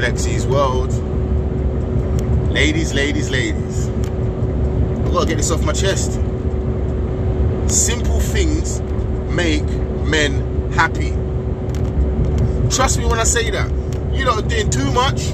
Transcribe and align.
Flexy's 0.00 0.46
World. 0.46 0.90
Ladies, 2.50 2.94
ladies, 2.94 3.28
ladies. 3.28 3.86
I've 3.88 5.12
got 5.12 5.20
to 5.20 5.26
get 5.26 5.36
this 5.36 5.50
off 5.50 5.62
my 5.62 5.74
chest. 5.74 6.12
Simple 7.70 8.18
things 8.18 8.80
make 9.30 9.62
men 10.06 10.72
happy. 10.72 11.10
Trust 12.74 12.98
me 12.98 13.04
when 13.04 13.18
I 13.18 13.24
say 13.24 13.50
that. 13.50 13.70
You're 14.10 14.24
not 14.24 14.48
doing 14.48 14.70
too 14.70 14.90
much, 14.90 15.32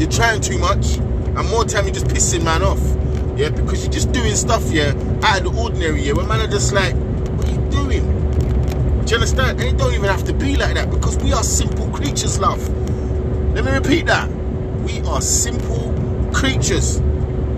you're 0.00 0.10
trying 0.10 0.40
too 0.40 0.58
much, 0.58 0.96
and 0.96 1.48
more 1.48 1.64
time 1.64 1.84
you're 1.84 1.94
just 1.94 2.08
pissing 2.08 2.42
man 2.42 2.64
off. 2.64 2.82
Yeah, 3.38 3.50
because 3.50 3.84
you're 3.84 3.92
just 3.92 4.10
doing 4.10 4.34
stuff, 4.34 4.64
yeah, 4.72 4.94
out 5.22 5.46
of 5.46 5.54
the 5.54 5.60
ordinary, 5.62 6.02
yeah, 6.02 6.14
when 6.14 6.26
man 6.26 6.40
are 6.40 6.48
just 6.48 6.72
like, 6.72 6.96
what 6.96 7.46
are 7.46 7.52
you 7.52 7.70
doing? 7.70 8.02
Do 9.04 9.10
you 9.10 9.14
understand? 9.14 9.60
And 9.60 9.68
it 9.68 9.76
don't 9.76 9.94
even 9.94 10.06
have 10.06 10.24
to 10.24 10.32
be 10.32 10.56
like 10.56 10.74
that 10.74 10.90
because 10.90 11.16
we 11.18 11.32
are 11.32 11.44
simple 11.44 11.88
creatures, 11.90 12.40
love. 12.40 12.60
Let 13.56 13.64
me 13.64 13.70
repeat 13.72 14.04
that. 14.04 14.28
We 14.84 15.00
are 15.08 15.22
simple 15.22 15.90
creatures. 16.30 17.00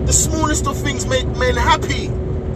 The 0.05 0.13
smallest 0.13 0.65
of 0.65 0.77
things 0.77 1.05
make 1.05 1.27
men 1.35 1.57
happy. 1.57 2.07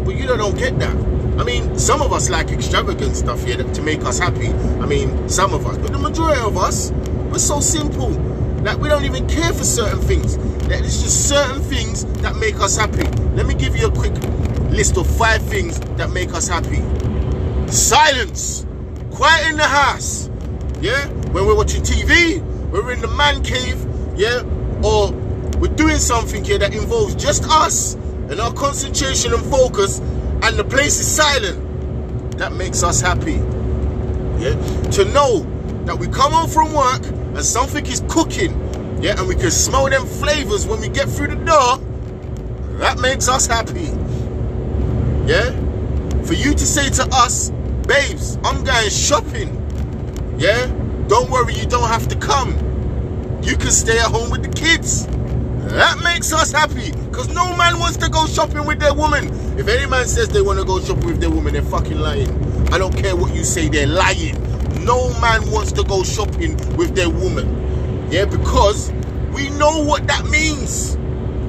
But 0.05 0.15
you 0.15 0.27
don't 0.27 0.57
get 0.57 0.79
that. 0.79 0.95
I 1.37 1.43
mean, 1.43 1.77
some 1.77 2.01
of 2.01 2.13
us 2.13 2.29
like 2.29 2.51
extravagant 2.51 3.17
stuff 3.17 3.43
here 3.43 3.57
to 3.57 3.81
make 3.81 3.99
us 4.05 4.17
happy. 4.17 4.47
I 4.47 4.85
mean, 4.85 5.27
some 5.27 5.53
of 5.53 5.67
us. 5.67 5.77
But 5.77 5.91
the 5.91 5.99
majority 5.99 6.39
of 6.39 6.55
us, 6.55 6.91
we're 7.31 7.37
so 7.37 7.59
simple. 7.59 8.11
that 8.63 8.79
we 8.79 8.87
don't 8.87 9.03
even 9.03 9.27
care 9.27 9.51
for 9.51 9.65
certain 9.65 9.99
things. 9.99 10.37
Like, 10.69 10.79
it's 10.79 11.03
just 11.03 11.27
certain 11.27 11.61
things 11.63 12.05
that 12.21 12.37
make 12.37 12.55
us 12.61 12.77
happy. 12.77 13.03
Let 13.35 13.45
me 13.45 13.55
give 13.55 13.75
you 13.75 13.87
a 13.87 13.91
quick 13.91 14.13
list 14.71 14.95
of 14.95 15.05
five 15.17 15.41
things 15.43 15.81
that 15.97 16.11
make 16.11 16.33
us 16.33 16.47
happy. 16.47 16.81
Silence. 17.69 18.65
Quiet 19.11 19.49
in 19.49 19.57
the 19.57 19.67
house. 19.67 20.29
Yeah? 20.79 21.07
When 21.33 21.45
we're 21.45 21.57
watching 21.57 21.81
TV, 21.83 22.52
we're 22.83 22.93
in 22.93 23.01
the 23.01 23.07
man 23.07 23.41
cave, 23.43 23.85
yeah? 24.15 24.43
Or 24.83 25.11
we're 25.59 25.73
doing 25.75 25.97
something 25.97 26.43
here 26.43 26.57
that 26.59 26.73
involves 26.73 27.15
just 27.15 27.45
us 27.45 27.93
and 27.93 28.39
our 28.39 28.53
concentration 28.53 29.33
and 29.33 29.43
focus 29.45 29.99
and 29.99 30.57
the 30.57 30.63
place 30.63 30.99
is 30.99 31.07
silent. 31.09 32.37
That 32.37 32.53
makes 32.53 32.83
us 32.83 32.99
happy. 32.99 33.35
Yeah? 34.41 34.55
To 34.91 35.05
know 35.05 35.45
that 35.85 35.97
we 35.97 36.07
come 36.07 36.31
home 36.33 36.49
from 36.49 36.73
work 36.73 37.05
and 37.05 37.45
something 37.45 37.85
is 37.85 38.03
cooking, 38.09 38.51
yeah, 39.01 39.17
and 39.17 39.27
we 39.27 39.35
can 39.35 39.51
smell 39.51 39.89
them 39.89 40.05
flavors 40.05 40.65
when 40.67 40.81
we 40.81 40.89
get 40.89 41.07
through 41.07 41.27
the 41.27 41.35
door, 41.35 41.77
that 42.79 42.99
makes 42.99 43.29
us 43.29 43.47
happy. 43.47 43.91
Yeah? 45.25 45.51
For 46.23 46.33
you 46.33 46.53
to 46.53 46.65
say 46.65 46.89
to 46.89 47.07
us, 47.13 47.51
babes, 47.87 48.37
I'm 48.43 48.63
going 48.63 48.89
shopping. 48.89 49.59
Yeah? 50.37 50.67
Don't 51.07 51.29
worry, 51.29 51.53
you 51.53 51.65
don't 51.65 51.87
have 51.87 52.07
to 52.09 52.15
come. 52.17 52.72
You 53.43 53.57
can 53.57 53.71
stay 53.71 53.99
at 53.99 54.05
home 54.05 54.29
with 54.29 54.41
the 54.43 54.49
kids. 54.49 55.05
That 55.05 56.01
makes 56.01 56.31
us 56.31 56.51
happy. 56.51 56.91
Because 56.91 57.27
no 57.29 57.55
man 57.57 57.77
wants 57.77 57.97
to 57.97 58.09
go 58.09 58.25
shopping 58.25 58.65
with 58.65 58.79
their 58.79 58.93
woman. 58.93 59.27
If 59.59 59.67
any 59.67 59.85
man 59.85 60.07
says 60.07 60.29
they 60.29 60.41
want 60.41 60.59
to 60.59 60.65
go 60.65 60.79
shopping 60.79 61.07
with 61.07 61.19
their 61.19 61.29
woman, 61.29 61.53
they're 61.53 61.61
fucking 61.61 61.99
lying. 61.99 62.29
I 62.73 62.77
don't 62.77 62.95
care 62.95 63.15
what 63.15 63.35
you 63.35 63.43
say, 63.43 63.67
they're 63.67 63.85
lying. 63.85 64.41
No 64.85 65.09
man 65.19 65.49
wants 65.51 65.71
to 65.73 65.83
go 65.83 66.03
shopping 66.03 66.55
with 66.77 66.95
their 66.95 67.09
woman. 67.09 68.07
Yeah, 68.11 68.25
because 68.25 68.91
we 69.33 69.49
know 69.49 69.83
what 69.83 70.07
that 70.07 70.25
means. 70.25 70.97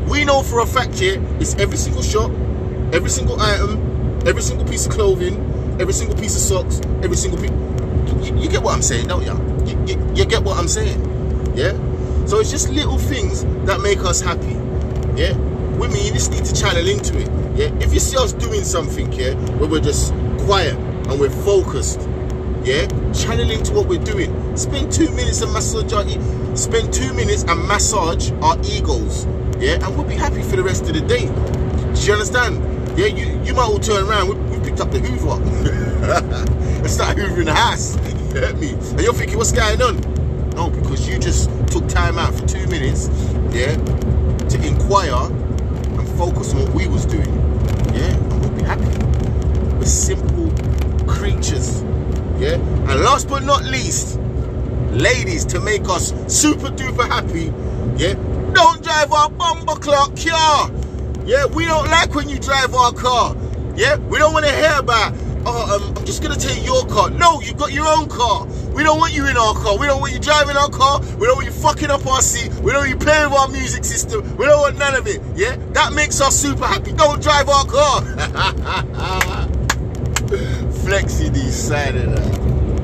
We 0.09 0.25
know 0.25 0.42
for 0.42 0.61
a 0.61 0.67
fact 0.67 0.98
here, 0.98 1.20
yeah, 1.20 1.39
it's 1.41 1.55
every 1.55 1.77
single 1.77 2.03
shop, 2.03 2.31
every 2.92 3.11
single 3.11 3.41
item, 3.41 4.20
every 4.27 4.42
single 4.42 4.67
piece 4.67 4.87
of 4.87 4.92
clothing, 4.92 5.37
every 5.81 5.95
single 5.95 6.17
piece 6.17 6.34
of 6.34 6.42
socks, 6.42 6.81
every 7.03 7.17
single 7.17 7.41
piece. 7.41 7.50
You, 8.27 8.37
you, 8.37 8.48
get 8.48 8.62
what 8.62 8.75
I'm 8.75 8.83
saying, 8.83 9.09
don't 9.09 9.25
you? 9.25 9.33
You, 9.67 9.87
you? 9.87 10.12
you 10.15 10.25
get 10.25 10.42
what 10.42 10.59
I'm 10.59 10.69
saying? 10.69 11.15
Yeah? 11.55 11.72
So 12.27 12.41
it's 12.41 12.50
just 12.50 12.70
little 12.70 12.98
things 12.98 13.44
that 13.66 13.80
make 13.80 14.00
us 14.00 14.20
happy. 14.20 14.55
Yeah? 15.20 15.36
Women, 15.78 15.98
you 15.98 16.12
just 16.12 16.30
need 16.30 16.44
to 16.44 16.55
channel 16.55 16.86
into 16.86 17.19
it. 17.19 17.28
Yeah? 17.56 17.74
If 17.80 17.92
you 17.92 18.00
see 18.00 18.16
us 18.16 18.33
doing 18.33 18.64
something, 18.64 19.12
yeah, 19.12 19.34
where 19.59 19.69
we're 19.69 19.81
just 19.81 20.12
quiet 20.47 20.75
and 20.76 21.20
we're 21.20 21.31
focused, 21.31 22.00
yeah, 22.64 22.87
channel 23.12 23.50
into 23.50 23.72
what 23.72 23.87
we're 23.87 24.03
doing. 24.03 24.56
Spend 24.56 24.91
two 24.91 25.10
minutes 25.10 25.43
and 25.43 25.53
massage 25.53 25.93
our 25.93 26.04
e 26.06 26.19
spend 26.56 26.93
two 26.94 27.12
minutes 27.12 27.44
and 27.44 27.69
massage 27.69 28.32
our 28.43 28.56
egos. 28.64 29.26
Yeah, 29.59 29.84
and 29.84 29.94
we'll 29.94 30.09
be 30.09 30.14
happy 30.14 30.43
for 30.43 30.56
the 30.56 30.62
rest 30.62 30.82
of 30.88 30.94
the 30.94 31.00
day. 31.03 31.26
Do 31.26 32.00
you 32.00 32.12
understand? 32.14 32.98
Yeah, 32.98 33.06
you, 33.06 33.41
you 33.43 33.54
might 33.54 33.64
all 33.64 33.78
turn 33.78 34.09
around, 34.09 34.28
we, 34.28 34.59
we 34.59 34.64
picked 34.64 34.81
up 34.81 34.91
the 34.91 34.98
Hoover. 34.98 35.43
and 36.84 36.91
start 36.91 37.16
hoovering 37.16 37.47
the 37.47 37.54
house. 37.54 37.97
You 38.34 38.41
get 38.41 38.59
me? 38.59 38.70
And 38.72 39.00
you're 39.00 39.14
thinking, 39.14 39.38
what's 39.38 39.53
going 39.53 39.81
on? 39.81 40.13
No, 40.54 40.70
because 40.70 41.09
you 41.09 41.19
just 41.19 41.50
took 41.69 41.88
time 41.88 42.16
out 42.16 42.32
for 42.34 42.47
two 42.47 42.66
minutes, 42.69 43.09
yeah, 43.53 43.75
to 44.48 44.66
inquire 44.66 45.26
and 45.26 46.09
focus 46.16 46.54
on 46.54 46.62
what 46.65 46.75
we 46.75 46.87
was 46.87 47.04
doing. 47.06 47.32
Yeah, 47.92 48.15
and 48.15 48.41
we'll 48.41 48.50
be 48.50 48.62
happy. 48.62 49.76
We're 49.76 49.84
simple 49.84 50.50
creatures. 51.06 51.82
Yeah. 52.38 52.54
And 52.54 53.00
last 53.00 53.28
but 53.28 53.43
not 53.43 53.64
least, 53.64 54.19
ladies, 54.91 55.44
to 55.47 55.60
make 55.60 55.88
us 55.88 56.12
super 56.28 56.69
duper 56.69 57.09
happy, 57.09 57.53
yeah, 57.97 58.14
don't 58.53 58.82
drive 58.82 59.12
our 59.12 59.31
bumper 59.31 59.75
clock 59.75 60.16
car. 60.16 60.70
Yeah, 61.25 61.47
we 61.47 61.64
don't 61.64 61.88
like 61.91 62.14
when 62.14 62.28
you 62.28 62.38
drive 62.38 62.75
our 62.75 62.93
car. 62.93 63.37
Yeah, 63.76 63.97
we 63.97 64.19
don't 64.19 64.32
want 64.32 64.47
to 64.47 64.53
hear 64.53 64.75
about, 64.78 65.14
oh, 65.47 65.88
um, 65.88 65.97
I'm 65.97 66.04
just 66.04 66.22
going 66.22 66.38
to 66.38 66.47
take 66.47 66.64
your 66.64 66.87
car. 66.87 67.10
No, 67.10 67.41
you've 67.41 67.56
got 67.56 67.72
your 67.72 67.87
own 67.87 68.09
car. 68.09 68.47
We 68.75 68.83
don't 68.83 68.99
want 68.99 69.15
you 69.15 69.27
in 69.27 69.37
our 69.37 69.55
car. 69.55 69.79
We 69.79 69.87
don't 69.87 70.01
want 70.01 70.12
you 70.12 70.19
driving 70.19 70.57
our 70.57 70.69
car. 70.69 71.01
We 71.19 71.27
don't 71.27 71.37
want 71.37 71.47
you 71.47 71.53
fucking 71.53 71.91
up 71.91 72.05
our 72.07 72.21
seat. 72.21 72.53
We 72.55 72.73
don't 72.73 72.81
want 72.81 72.91
you 72.91 72.97
playing 72.97 73.31
with 73.31 73.39
our 73.39 73.49
music 73.49 73.85
system. 73.85 74.37
We 74.37 74.47
don't 74.47 74.61
want 74.61 74.79
none 74.79 74.95
of 74.95 75.07
it. 75.07 75.23
Yeah, 75.37 75.57
that 75.73 75.93
makes 75.93 76.21
us 76.21 76.35
super 76.37 76.67
happy. 76.67 76.93
Don't 76.93 77.23
drive 77.23 77.49
our 77.49 77.65
car. 77.65 78.03
Flexy 80.85 81.31
decided 81.31 82.11
that. 82.11 82.44